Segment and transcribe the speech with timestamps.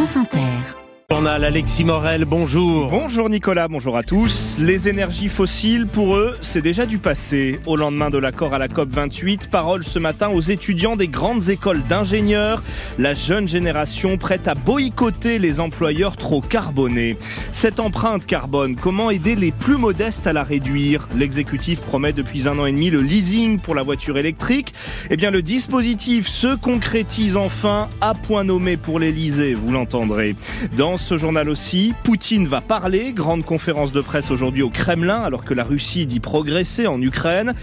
[0.00, 0.79] France Inter.
[1.12, 2.88] Journal Alexis Morel, bonjour.
[2.88, 4.58] Bonjour Nicolas, bonjour à tous.
[4.60, 7.58] Les énergies fossiles, pour eux, c'est déjà du passé.
[7.66, 11.82] Au lendemain de l'accord à la COP28, parole ce matin aux étudiants des grandes écoles
[11.88, 12.62] d'ingénieurs.
[12.96, 17.16] La jeune génération prête à boycotter les employeurs trop carbonés.
[17.50, 21.08] Cette empreinte carbone, comment aider les plus modestes à la réduire?
[21.16, 24.72] L'exécutif promet depuis un an et demi le leasing pour la voiture électrique.
[25.10, 30.36] Eh bien, le dispositif se concrétise enfin à point nommé pour l'Elysée, vous l'entendrez.
[30.78, 35.44] Dans ce journal aussi, Poutine va parler, grande conférence de presse aujourd'hui au Kremlin alors
[35.44, 37.54] que la Russie dit progresser en Ukraine.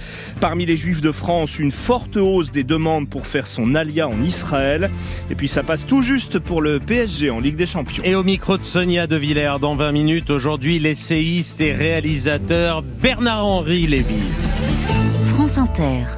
[0.41, 4.21] Parmi les juifs de France, une forte hausse des demandes pour faire son alia en
[4.23, 4.89] Israël.
[5.29, 8.03] Et puis ça passe tout juste pour le PSG en Ligue des Champions.
[8.03, 13.87] Et au micro de Sonia De Villers dans 20 minutes, aujourd'hui l'essayiste et réalisateur Bernard-Henri
[13.87, 14.23] Lévy.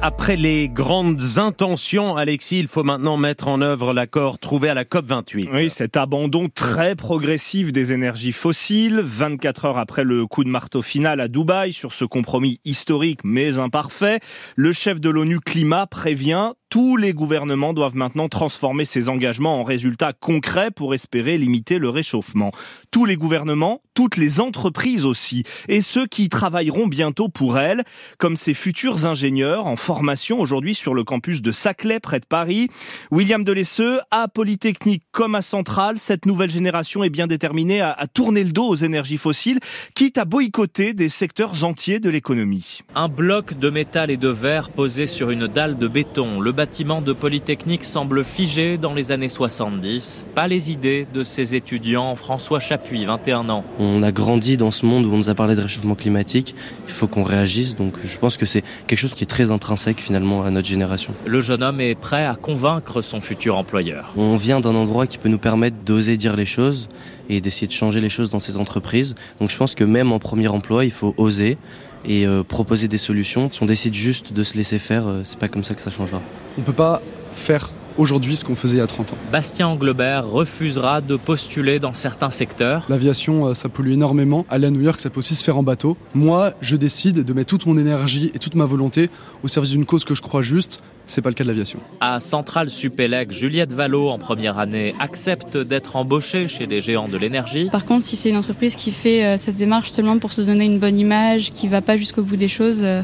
[0.02, 4.82] Après les grandes intentions, Alexis, il faut maintenant mettre en œuvre l'accord trouvé à la
[4.82, 5.50] COP28.
[5.52, 10.82] Oui, cet abandon très progressif des énergies fossiles, 24 heures après le coup de marteau
[10.82, 14.18] final à Dubaï sur ce compromis historique mais imparfait,
[14.56, 19.64] le chef de l'ONU Climat prévient tous les gouvernements doivent maintenant transformer ces engagements en
[19.64, 22.52] résultats concrets pour espérer limiter le réchauffement.
[22.92, 27.82] Tous les gouvernements, toutes les entreprises aussi, et ceux qui travailleront bientôt pour elles,
[28.18, 32.68] comme ces futurs ingénieurs en formation aujourd'hui sur le campus de Saclay près de Paris.
[33.10, 38.44] William Delesseux, à Polytechnique comme à Centrale, cette nouvelle génération est bien déterminée à, tourner
[38.44, 39.58] le dos aux énergies fossiles,
[39.96, 42.82] quitte à boycotter des secteurs entiers de l'économie.
[42.94, 46.40] Un bloc de métal et de verre posé sur une dalle de béton.
[46.60, 50.26] Bâtiment de Polytechnique semble figé dans les années 70.
[50.34, 52.14] Pas les idées de ces étudiants.
[52.16, 53.64] François Chapuis, 21 ans.
[53.78, 56.54] On a grandi dans ce monde où on nous a parlé de réchauffement climatique.
[56.86, 57.76] Il faut qu'on réagisse.
[57.76, 61.14] Donc je pense que c'est quelque chose qui est très intrinsèque finalement à notre génération.
[61.24, 64.12] Le jeune homme est prêt à convaincre son futur employeur.
[64.18, 66.90] On vient d'un endroit qui peut nous permettre d'oser dire les choses
[67.30, 69.14] et d'essayer de changer les choses dans ces entreprises.
[69.38, 71.56] Donc je pense que même en premier emploi, il faut oser
[72.04, 73.50] et euh, proposer des solutions.
[73.52, 75.90] Si on décide juste de se laisser faire, euh, c'est pas comme ça que ça
[75.90, 76.20] changera.
[76.58, 77.00] On peut pas
[77.32, 79.18] faire aujourd'hui ce qu'on faisait il y a 30 ans.
[79.30, 82.86] Bastien Anglebert refusera de postuler dans certains secteurs.
[82.88, 84.46] L'aviation, euh, ça pollue énormément.
[84.48, 85.96] Aller à New York, ça peut aussi se faire en bateau.
[86.14, 89.10] Moi, je décide de mettre toute mon énergie et toute ma volonté
[89.42, 90.80] au service d'une cause que je crois juste.
[91.10, 91.80] C'est pas le cas de l'aviation.
[91.98, 97.16] À Centrale Supélec, Juliette Vallot, en première année, accepte d'être embauchée chez les géants de
[97.16, 97.68] l'énergie.
[97.72, 100.66] Par contre, si c'est une entreprise qui fait euh, cette démarche seulement pour se donner
[100.66, 103.02] une bonne image, qui va pas jusqu'au bout des choses, euh,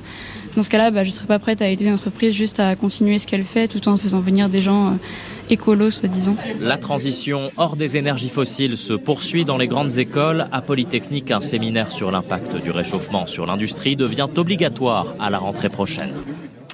[0.55, 3.27] dans ce cas-là, bah, je serais pas prête à aider l'entreprise juste à continuer ce
[3.27, 6.37] qu'elle fait tout en faisant venir des gens euh, écolos, soi-disant.
[6.61, 10.47] La transition hors des énergies fossiles se poursuit dans les grandes écoles.
[10.53, 15.71] À Polytechnique, un séminaire sur l'impact du réchauffement sur l'industrie devient obligatoire à la rentrée
[15.71, 16.13] prochaine.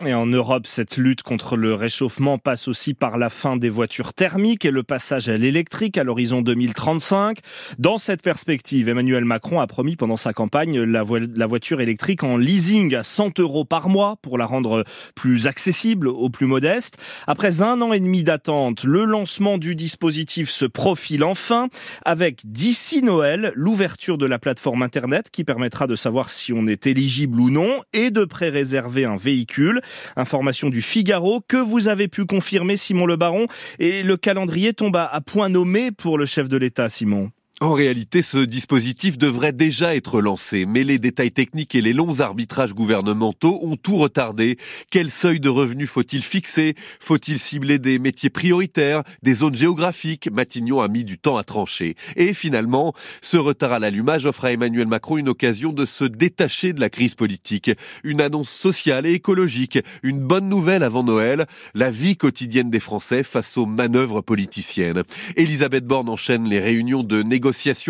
[0.05, 4.15] Et en Europe, cette lutte contre le réchauffement passe aussi par la fin des voitures
[4.15, 7.39] thermiques et le passage à l'électrique à l'horizon 2035.
[7.79, 12.25] Dans cette perspective, Emmanuel Macron a promis pendant sa campagne la, vo la, voiture électrique
[12.25, 16.97] en leasing à 100 euros par mois pour la rendre plus accessible aux plus modestes.
[17.29, 21.69] Après un an et demi d'attente, le lancement du dispositif se profile enfin
[22.05, 26.89] avec d'ici Noël l'ouverture de la plateforme Internet qui permettra de savoir si on est
[26.89, 29.81] éligible ou non et de pré-réserver un véhicule.
[30.17, 33.47] Information du Figaro que vous avez pu confirmer, Simon Le Baron.
[33.79, 37.31] Et le calendrier tombe à point nommé pour le chef de l'État, Simon.
[37.63, 42.19] En réalité, ce dispositif devrait déjà être lancé, mais les détails techniques et les longs
[42.19, 44.59] arbitrages gouvernementaux ont tout retardé.
[44.91, 46.75] Quel seuil de revenus faut-il fixer?
[46.99, 50.29] Faut-il cibler des métiers prioritaires, des zones géographiques?
[50.33, 51.95] Matignon a mis du temps à trancher.
[52.17, 56.73] Et finalement, ce retard à l'allumage offre à Emmanuel Macron une occasion de se détacher
[56.73, 57.71] de la crise politique.
[58.03, 63.23] Une annonce sociale et écologique, une bonne nouvelle avant Noël, la vie quotidienne des Français
[63.23, 65.05] face aux manœuvres politiciennes.
[65.37, 67.23] Elisabeth Borne enchaîne les réunions de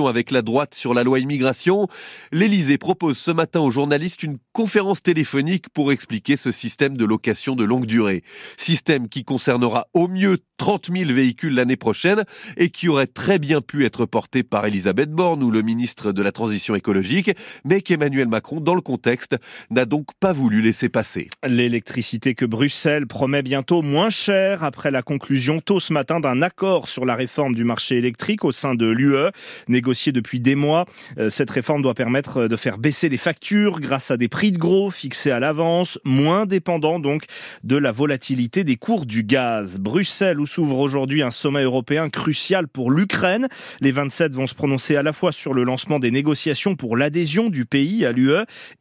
[0.08, 1.86] avec la droite sur la loi immigration,
[2.32, 7.56] l'Élysée propose ce matin aux journalistes une conférence téléphonique pour expliquer ce système de location
[7.56, 8.22] de longue durée.
[8.56, 12.22] Système qui concernera au mieux 30 000 véhicules l'année prochaine
[12.56, 16.22] et qui aurait très bien pu être porté par Elisabeth Borne ou le ministre de
[16.22, 17.32] la Transition écologique,
[17.64, 19.36] mais qu'Emmanuel Macron, dans le contexte,
[19.70, 21.28] n'a donc pas voulu laisser passer.
[21.44, 26.88] L'électricité que Bruxelles promet bientôt moins chère après la conclusion tôt ce matin d'un accord
[26.88, 29.30] sur la réforme du marché électrique au sein de l'UE.
[29.68, 30.86] Négociée depuis des mois.
[31.18, 34.58] Euh, cette réforme doit permettre de faire baisser les factures grâce à des prix de
[34.58, 37.24] gros fixés à l'avance, moins dépendants donc
[37.64, 39.78] de la volatilité des cours du gaz.
[39.78, 43.48] Bruxelles, où s'ouvre aujourd'hui un sommet européen crucial pour l'Ukraine.
[43.80, 47.48] Les 27 vont se prononcer à la fois sur le lancement des négociations pour l'adhésion
[47.48, 48.32] du pays à l'UE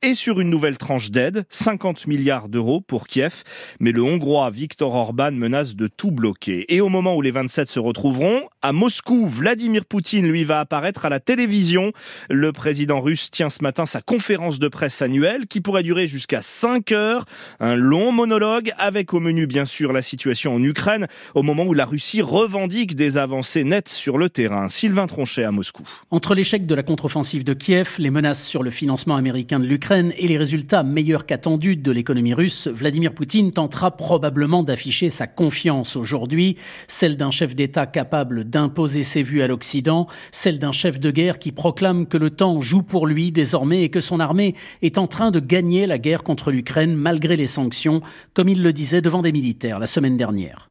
[0.01, 3.43] et sur une nouvelle tranche d'aide, 50 milliards d'euros pour Kiev.
[3.79, 6.65] Mais le Hongrois Viktor Orban menace de tout bloquer.
[6.73, 11.06] Et au moment où les 27 se retrouveront, à Moscou, Vladimir Poutine, lui, va apparaître
[11.06, 11.94] à la télévision.
[12.30, 16.42] Le président russe tient ce matin sa conférence de presse annuelle qui pourrait durer jusqu'à
[16.42, 17.24] 5 heures.
[17.62, 21.74] Un long monologue avec au menu, bien sûr, la situation en Ukraine au moment où
[21.74, 24.68] la Russie revendique des avancées nettes sur le terrain.
[24.68, 25.83] Sylvain Tronchet à Moscou.
[26.09, 30.12] Entre l'échec de la contre-offensive de Kiev, les menaces sur le financement américain de l'Ukraine
[30.18, 35.95] et les résultats meilleurs qu'attendus de l'économie russe, Vladimir Poutine tentera probablement d'afficher sa confiance
[35.95, 36.57] aujourd'hui,
[36.89, 40.07] celle d'un chef d'État capable d'imposer ses vues à l'Occident,
[40.41, 43.89] celle d'un chef de guerre qui proclame que le temps joue pour lui désormais et
[43.89, 48.01] que son armée est en train de gagner la guerre contre l'Ukraine malgré les sanctions,
[48.33, 50.67] comme il le disait devant des militaires la semaine dernière.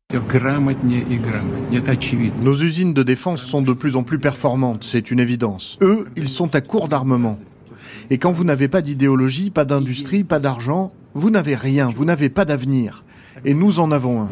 [2.43, 5.79] Nos usines de défense sont de plus en plus performantes, c'est une évidence.
[5.83, 7.39] Eux, ils sont à court d'armement.
[8.11, 12.29] Et quand vous n'avez pas d'idéologie, pas d'industrie, pas d'argent, vous n'avez rien, vous n'avez
[12.29, 13.05] pas d'avenir.
[13.45, 14.31] Et nous en avons un.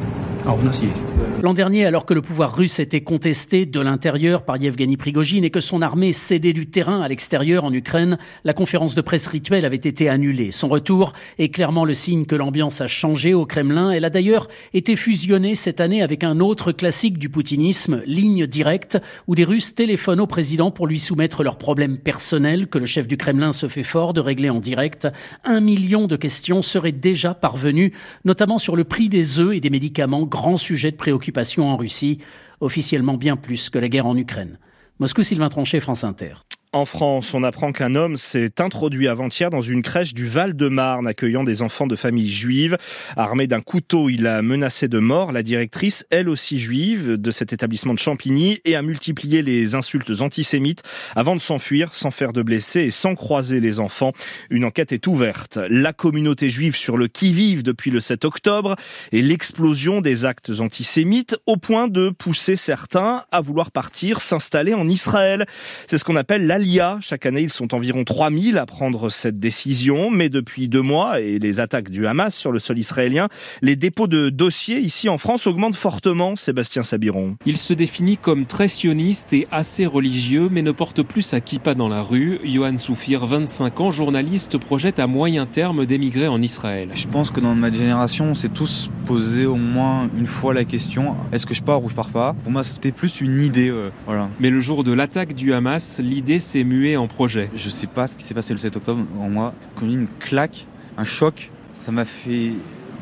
[1.40, 5.50] L'an dernier, alors que le pouvoir russe était contesté de l'intérieur par Yevgeny Prigogine et
[5.50, 9.64] que son armée cédait du terrain à l'extérieur en Ukraine, la conférence de presse rituelle
[9.64, 10.50] avait été annulée.
[10.50, 13.92] Son retour est clairement le signe que l'ambiance a changé au Kremlin.
[13.92, 18.98] Elle a d'ailleurs été fusionnée cette année avec un autre classique du poutinisme, ligne directe,
[19.28, 23.06] où des Russes téléphonent au président pour lui soumettre leurs problèmes personnels que le chef
[23.06, 25.06] du Kremlin se fait fort de régler en direct.
[25.44, 27.92] Un million de questions seraient déjà parvenues,
[28.24, 31.27] notamment sur le prix des œufs et des médicaments, grand sujet de préoccupation
[31.58, 32.18] en Russie,
[32.60, 34.58] officiellement bien plus que la guerre en Ukraine.
[34.98, 36.34] Moscou, Sylvain Tronchet, France Inter.
[36.74, 41.42] En France, on apprend qu'un homme s'est introduit avant-hier dans une crèche du Val-de-Marne accueillant
[41.42, 42.76] des enfants de familles juives.
[43.16, 47.54] Armé d'un couteau, il a menacé de mort la directrice, elle aussi juive, de cet
[47.54, 50.82] établissement de Champigny et a multiplié les insultes antisémites
[51.16, 54.12] avant de s'enfuir sans faire de blessés et sans croiser les enfants.
[54.50, 55.58] Une enquête est ouverte.
[55.70, 58.76] La communauté juive sur le qui-vive depuis le 7 octobre
[59.12, 64.86] et l'explosion des actes antisémites au point de pousser certains à vouloir partir s'installer en
[64.86, 65.46] Israël.
[65.86, 66.57] C'est ce qu'on appelle la
[67.00, 71.38] Chaque année, ils sont environ 3000 à prendre cette décision, mais depuis deux mois et
[71.38, 73.28] les attaques du Hamas sur le sol israélien,
[73.62, 77.36] les dépôts de dossiers ici en France augmentent fortement, Sébastien Sabiron.
[77.46, 81.74] Il se définit comme très sioniste et assez religieux, mais ne porte plus sa kippa
[81.74, 82.40] dans la rue.
[82.44, 86.90] Johan Soufir, 25 ans, journaliste, projette à moyen terme d'émigrer en Israël.
[86.94, 90.64] Je pense que dans notre génération, on s'est tous posé au moins une fois la
[90.64, 92.34] question est-ce que je pars ou je pars pas?
[92.42, 93.70] Pour moi, c'était plus une idée.
[93.70, 94.28] Euh, voilà.
[94.40, 97.50] Mais le jour de l'attaque du Hamas, l'idée s'est muée en projet.
[97.54, 100.66] Je sais pas ce qui s'est passé le 7 octobre en moi, comme une claque,
[100.96, 101.50] un choc.
[101.74, 102.52] Ça m'a fait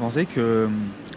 [0.00, 0.68] penser que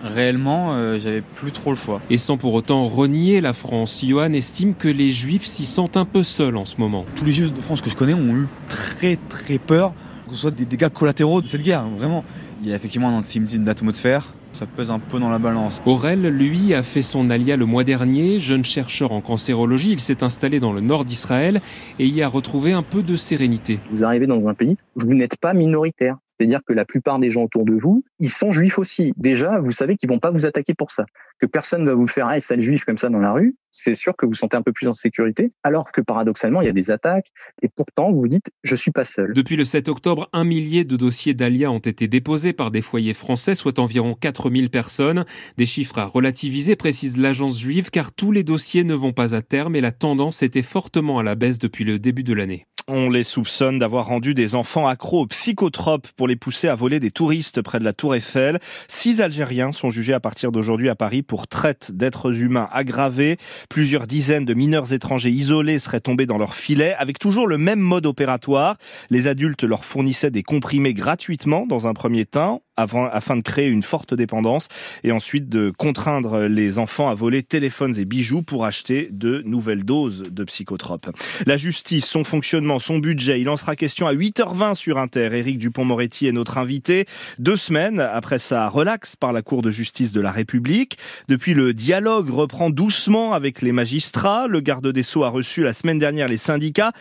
[0.04, 2.02] réellement, euh, j'avais plus trop le choix.
[2.10, 6.06] Et sans pour autant renier la France, Johan estime que les Juifs s'y sentent un
[6.06, 7.04] peu seuls en ce moment.
[7.16, 9.94] Tous les Juifs de France que je connais ont eu très très peur
[10.30, 11.88] que ce soit des dégâts collatéraux de cette guerre.
[11.90, 12.24] Vraiment,
[12.62, 15.82] il y a effectivement un antisémitisme d'atmosphère ça pèse un peu dans la balance.
[15.86, 18.42] Aurel, lui, a fait son alia le mois dernier.
[18.42, 21.62] Jeune chercheur en cancérologie, il s'est installé dans le nord d'Israël
[21.98, 23.80] et y a retrouvé un peu de sérénité.
[23.90, 26.18] Vous arrivez dans un pays, vous n'êtes pas minoritaire.
[26.28, 29.14] C'est-à-dire que la plupart des gens autour de vous, ils sont juifs aussi.
[29.16, 31.06] Déjà, vous savez qu'ils vont pas vous attaquer pour ça.
[31.40, 33.56] Que personne va vous faire ah, sale juif comme ça dans la rue.
[33.72, 35.52] C'est sûr que vous sentez un peu plus en sécurité.
[35.64, 37.28] Alors que paradoxalement, il y a des attaques.
[37.62, 39.34] Et pourtant, vous vous dites, je suis pas seul.
[39.34, 43.14] Depuis le 7 octobre, un millier de dossiers d'ALIA ont été déposés par des foyers
[43.14, 45.26] français, soit environ 4000 personnes.
[45.58, 49.42] Des chiffres à relativiser, précise l'agence juive, car tous les dossiers ne vont pas à
[49.42, 52.66] terme et la tendance était fortement à la baisse depuis le début de l'année.
[52.92, 57.00] On les soupçonne d'avoir rendu des enfants accros aux psychotropes pour les pousser à voler
[57.00, 58.58] des touristes près de la Tour Eiffel.
[58.88, 63.38] Six Algériens sont jugés à partir d'aujourd'hui à Paris pour traite d'êtres humains aggravés.
[63.68, 67.80] Plusieurs dizaines de mineurs étrangers isolés seraient tombés dans leur filet avec toujours le même
[67.80, 68.78] mode opératoire.
[69.10, 73.84] Les adultes leur fournissaient des comprimés gratuitement dans un premier temps afin de créer une
[73.84, 74.68] forte dépendance
[75.04, 79.84] et ensuite de contraindre les enfants à voler téléphones et bijoux pour acheter de nouvelles
[79.84, 81.10] doses de psychotropes.
[81.46, 85.30] La justice, son fonctionnement, son budget, il en sera question à 8h20 sur Inter.
[85.34, 87.06] Éric Dupont-Moretti est notre invité.
[87.38, 90.98] Deux semaines après sa relaxe par la Cour de justice de la République.
[91.28, 94.48] Depuis, le dialogue reprend doucement avec les magistrats.
[94.48, 96.92] Le garde des Sceaux a reçu la semaine dernière les syndicats.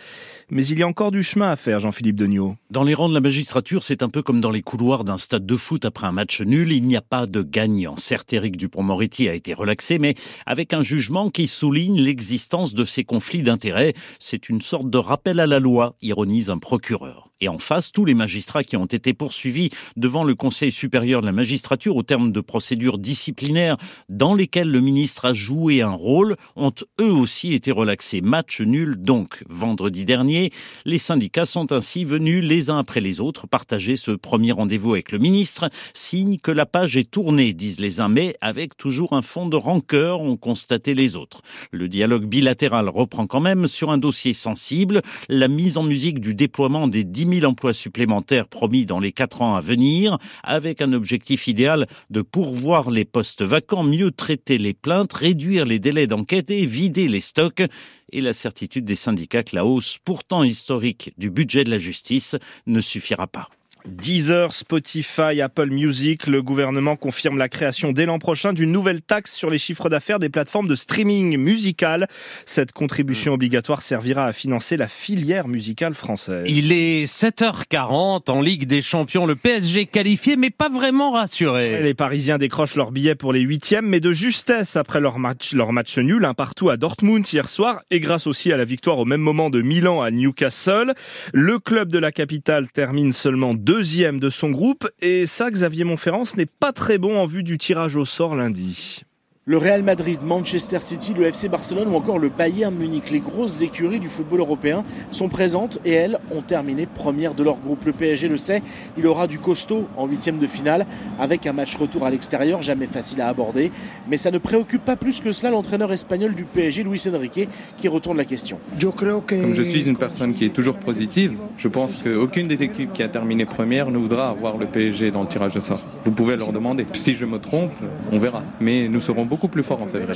[0.51, 2.55] Mais il y a encore du chemin à faire, Jean-Philippe Degnaud.
[2.71, 5.45] Dans les rangs de la magistrature, c'est un peu comme dans les couloirs d'un stade
[5.45, 7.95] de foot foot après un match nul, il n'y a pas de gagnant.
[7.95, 10.15] Certes, Éric Dupont-Moretti a été relaxé, mais
[10.47, 13.93] avec un jugement qui souligne l'existence de ces conflits d'intérêts.
[14.17, 17.28] C'est une sorte de rappel à la loi, ironise un procureur.
[17.41, 21.25] Et en face, tous les magistrats qui ont été poursuivis devant le Conseil supérieur de
[21.25, 23.77] la magistrature au terme de procédures disciplinaires
[24.09, 28.19] dans lesquelles le ministre a joué un rôle ont eux aussi été relaxés.
[28.19, 29.43] Match nul donc.
[29.47, 30.51] Vendredi dernier,
[30.83, 35.13] les syndicats sont ainsi venus les uns après les autres partager ce premier rendez-vous avec
[35.13, 35.69] le ministre.
[35.93, 39.55] Signe que la page est tournée, disent les uns, mais avec toujours un fond de
[39.55, 41.41] rancœur, ont constaté les autres.
[41.71, 46.33] Le dialogue bilatéral reprend quand même sur un dossier sensible, la mise en musique du
[46.33, 50.93] déploiement des 10 000 emplois supplémentaires promis dans les quatre ans à venir, avec un
[50.93, 56.51] objectif idéal de pourvoir les postes vacants, mieux traiter les plaintes, réduire les délais d'enquête
[56.51, 57.63] et vider les stocks
[58.11, 62.35] et la certitude des syndicats que la hausse pourtant historique du budget de la justice
[62.65, 63.49] ne suffira pas.
[63.85, 69.33] Deezer, Spotify, Apple Music, le gouvernement confirme la création dès l'an prochain d'une nouvelle taxe
[69.33, 72.07] sur les chiffres d'affaires des plateformes de streaming musical.
[72.45, 76.45] Cette contribution obligatoire servira à financer la filière musicale française.
[76.47, 81.81] Il est 7h40 en Ligue des Champions, le PSG qualifié mais pas vraiment rassuré.
[81.81, 85.71] Les Parisiens décrochent leur billet pour les huitièmes mais de justesse après leur match, leur
[85.71, 89.05] match nul, un partout à Dortmund hier soir et grâce aussi à la victoire au
[89.05, 90.93] même moment de Milan à Newcastle.
[91.33, 94.89] Le club de la capitale termine seulement deuxième de son groupe.
[94.99, 99.03] Et ça, Xavier Montferrand, n'est pas très bon en vue du tirage au sort lundi.
[99.49, 103.63] Le Real Madrid, Manchester City, le FC Barcelone ou encore le Bayern Munich, les grosses
[103.63, 107.83] écuries du football européen sont présentes et elles ont terminé première de leur groupe.
[107.83, 108.61] Le PSG le sait,
[108.95, 110.85] il aura du costaud en huitième de finale
[111.17, 113.71] avec un match retour à l'extérieur, jamais facile à aborder.
[114.07, 117.87] Mais ça ne préoccupe pas plus que cela l'entraîneur espagnol du PSG, Luis Enrique, qui
[117.87, 118.59] retourne la question.
[118.79, 123.01] Comme je suis une personne qui est toujours positive, je pense qu'aucune des équipes qui
[123.01, 125.81] a terminé première ne voudra avoir le PSG dans le tirage de sort.
[126.03, 126.85] Vous pouvez leur demander.
[126.93, 127.73] Si je me trompe,
[128.11, 128.43] on verra.
[128.61, 130.07] Mais nous serons beaucoup plus fort en février.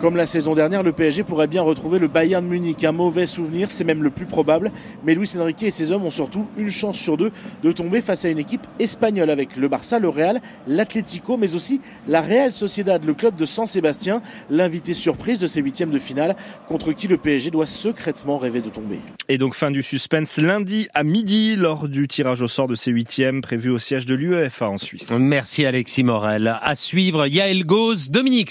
[0.00, 2.84] Comme la saison dernière, le PSG pourrait bien retrouver le Bayern Munich.
[2.84, 4.70] Un mauvais souvenir, c'est même le plus probable.
[5.04, 7.30] Mais Luis Enrique et ses hommes ont surtout une chance sur deux
[7.62, 11.80] de tomber face à une équipe espagnole avec le Barça, le Real, l'Atlético, mais aussi
[12.08, 16.36] la Real Sociedad, le club de San Sébastien, l'invité surprise de ces huitièmes de finale,
[16.68, 18.98] contre qui le PSG doit secrètement rêver de tomber.
[19.28, 22.90] Et donc fin du suspense lundi à midi lors du tirage au sort de ces
[22.90, 25.10] huitièmes prévu au siège de l'UEFA en Suisse.
[25.18, 26.58] Merci Alexis Morel.
[26.60, 28.50] À suivre, Yael Gauze, Dominique.